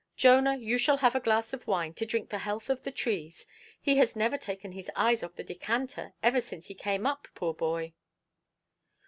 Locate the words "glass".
1.19-1.53